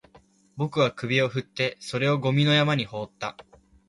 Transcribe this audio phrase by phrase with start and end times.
[0.57, 3.37] 僕は首を振って、それをゴミの山に放った